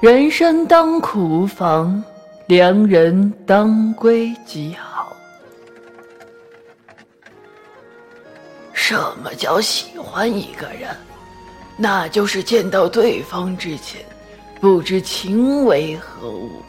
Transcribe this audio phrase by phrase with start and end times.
[0.00, 2.02] 人生当苦无妨，
[2.46, 5.12] 良人当归即好。
[8.72, 10.96] 什么叫喜欢一个人？
[11.76, 14.00] 那就是见到对方之前，
[14.60, 16.62] 不知情为何物；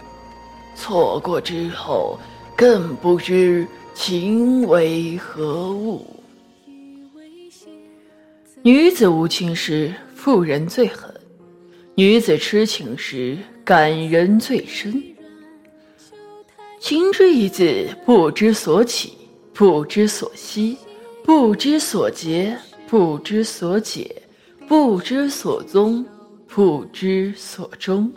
[0.75, 2.19] 错过之后，
[2.55, 3.67] 更不知
[4.01, 6.05] 情为何物。
[8.61, 11.13] 女子无情时，妇人最狠。
[11.95, 15.03] 女子痴情时，感人最深。
[16.79, 19.17] 情之一字，不知所起，
[19.53, 20.77] 不知所惜，
[21.21, 22.57] 不知所结，
[22.87, 24.15] 不知所解，
[24.65, 26.05] 不知所踪，
[26.47, 28.09] 不知所终。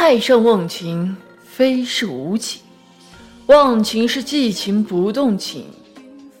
[0.00, 2.62] 太上忘情，非是无情，
[3.46, 5.66] 忘情是寄情不动情，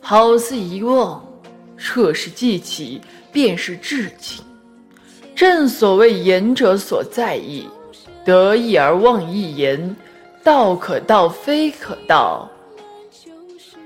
[0.00, 1.20] 好似遗忘。
[1.76, 3.00] 若是记起，
[3.32, 4.44] 便是至情。
[5.34, 7.66] 正所谓言者所在意，
[8.24, 9.96] 得意而忘一言，
[10.44, 12.48] 道可道非可道。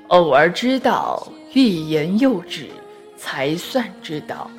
[0.08, 2.68] 偶而知道，欲言又止，
[3.16, 4.50] 才算知道。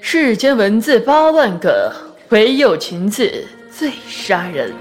[0.00, 1.92] 世间文字八万个，
[2.28, 3.44] 唯有情字
[3.78, 4.74] 最杀人。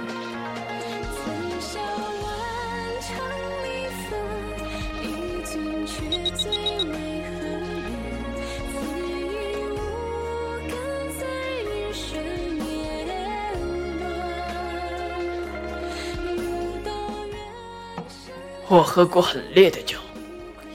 [18.67, 19.97] 我喝过很烈的酒，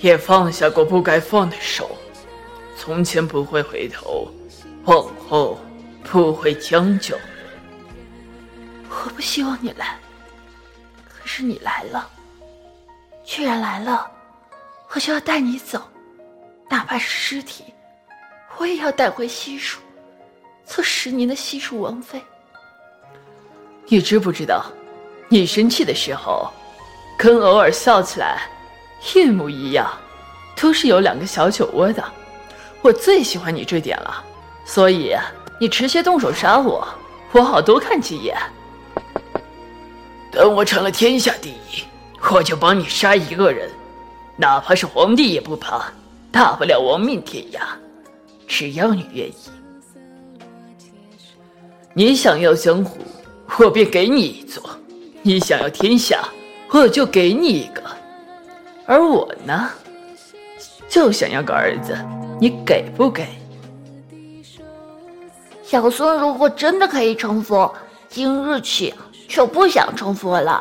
[0.00, 1.96] 也放下过不该放的手。
[2.77, 4.30] 从前不会回头，
[4.84, 5.58] 往后
[6.05, 7.16] 不会将就。
[8.91, 9.96] 我不希望你来，
[11.08, 12.10] 可是你来了。
[13.24, 14.10] 既然来了，
[14.91, 15.80] 我就要带你走，
[16.69, 17.64] 哪怕是尸体，
[18.58, 19.80] 我也要带回西蜀，
[20.67, 22.20] 做十年的西蜀王妃。
[23.86, 24.67] 你知不知道，
[25.28, 26.51] 你生气的时候？
[27.17, 28.48] 跟偶尔笑起来
[29.14, 29.92] 一模一样，
[30.57, 32.02] 都是有两个小酒窝的。
[32.80, 34.24] 我最喜欢你这点了，
[34.64, 35.14] 所以
[35.61, 36.89] 你直接动手杀我，
[37.33, 38.36] 我好多看几眼。
[40.30, 41.85] 等我成了天下第一，
[42.33, 43.68] 我就帮你杀一个人，
[44.36, 45.92] 哪怕是皇帝也不怕，
[46.30, 47.61] 大不了亡命天涯。
[48.46, 49.35] 只要你愿意，
[51.95, 52.98] 你想要江湖，
[53.58, 54.63] 我便给你一座；
[55.23, 56.23] 你想要天下。
[56.73, 57.83] 我就给你一个，
[58.86, 59.70] 而我呢，
[60.89, 61.98] 就想要个儿子，
[62.40, 63.27] 你给不给？
[65.64, 67.74] 小孙如果真的可以成佛，
[68.08, 68.95] 今日起
[69.30, 70.61] 就不想重复了。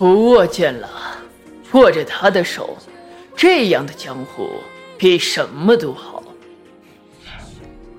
[0.00, 0.88] 不握剑了，
[1.72, 2.74] 握着他的手，
[3.36, 4.48] 这样的江湖
[4.96, 6.24] 比什么都好。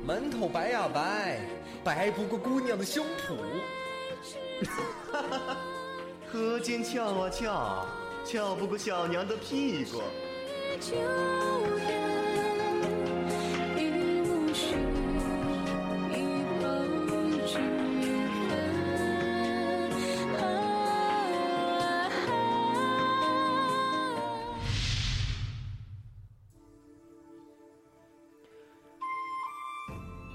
[0.03, 1.39] 门头白呀白，
[1.83, 3.35] 白不过姑娘的胸脯；
[6.25, 7.85] 河间翘啊翘，
[8.25, 10.01] 翘不过小娘的屁股。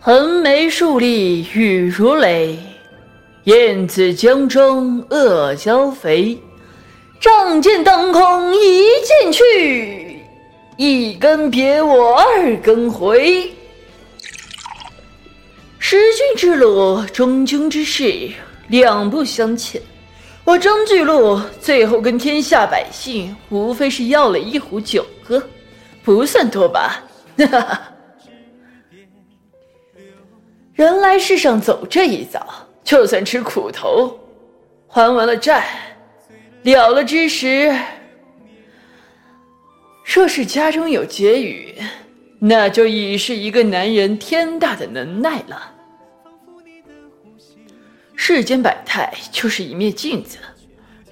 [0.06, 2.57] 横眉竖立雨如雷，
[3.42, 6.41] 燕子江中阿胶肥。
[7.19, 10.21] 仗剑当空一剑去，
[10.77, 13.53] 一根别我二根回。
[15.81, 18.31] 识君之路，忠君之事，
[18.69, 19.83] 两不相欠。
[20.45, 25.42] 我张巨鹿最后跟天下百姓，无非是要了一壶酒喝，
[26.04, 27.03] 不算多吧？
[27.39, 27.96] 哈哈。
[30.77, 32.47] 人来世上走这一遭，
[32.84, 34.15] 就算吃苦头，
[34.87, 35.97] 还完了债，
[36.65, 37.75] 了了之时，
[40.05, 41.75] 若是家中有结语，
[42.39, 45.73] 那就已是一个男人天大的能耐了。
[48.15, 50.37] 世间百态就是一面镜子，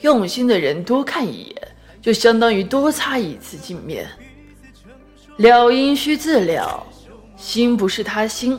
[0.03, 1.69] 用心的人多看一眼，
[2.03, 4.07] 就相当于多擦一次镜面。
[5.39, 6.87] 了因须自了，
[7.35, 8.59] 心不是他心，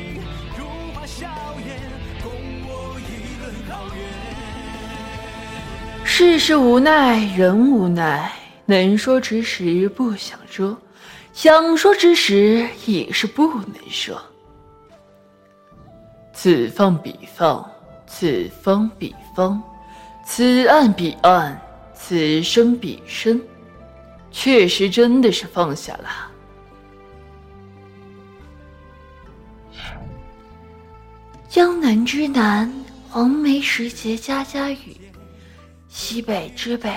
[6.03, 8.31] 世事无奈，人无奈，
[8.65, 10.77] 能说之时不想说，
[11.33, 14.21] 想说之时也是不能说。
[16.33, 17.67] 此放彼放，
[18.05, 19.61] 此方彼方，
[20.25, 21.59] 此岸彼岸，
[21.93, 23.41] 此生彼生，
[24.31, 26.09] 确实真的是放下了。
[31.51, 32.71] 江南之南，
[33.09, 34.95] 黄梅时节家家雨；
[35.89, 36.89] 西北之北，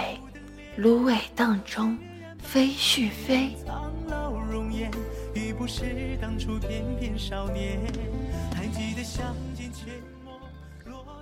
[0.77, 1.99] 芦苇荡中
[2.41, 3.51] 飞絮飞。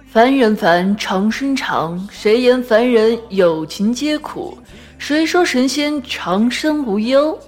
[0.04, 2.06] 凡人凡，长生长。
[2.12, 4.58] 谁言凡人有情皆苦？
[4.98, 7.40] 谁说神仙长生无忧？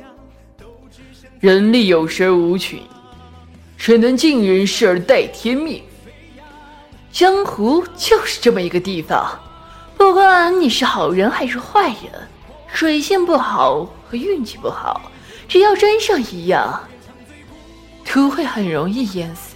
[1.40, 2.80] 人力有时而无穷。
[3.76, 5.82] 只能尽人事而待天命。
[7.12, 9.38] 江湖就是这么一个地方，
[9.96, 12.28] 不管你是好人还是坏人，
[12.72, 15.12] 水性不好和运气不好，
[15.46, 16.82] 只要沾上一样，
[18.12, 19.54] 都会很容易淹死。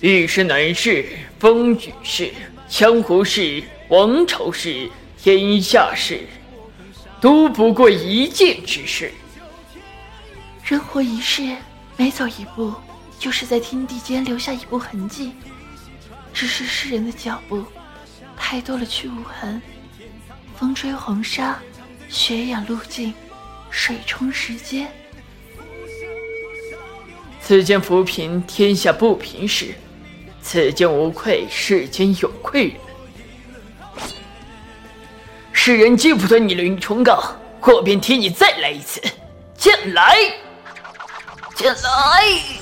[0.00, 1.04] 一生难事，
[1.38, 2.30] 风雨事，
[2.66, 4.88] 江湖事，王朝事，
[5.22, 6.20] 天下事，
[7.20, 9.12] 都不过一剑之事。
[10.70, 11.56] 人活一世，
[11.96, 12.72] 每走一步，
[13.18, 15.32] 就是在天地间留下一步痕迹。
[16.32, 17.64] 只是世人的脚步，
[18.36, 19.60] 太多了去无痕。
[20.56, 21.58] 风吹黄沙，
[22.08, 23.12] 雪掩路径，
[23.68, 24.86] 水冲石阶。
[27.42, 29.74] 此间浮萍，天下不平事；
[30.40, 32.76] 此间无愧，世间有愧人。
[35.52, 37.20] 世人记不得你了，云重岗，
[37.60, 39.02] 我便替你再来一次，
[39.58, 40.16] 剑来！
[41.60, 42.59] 进来。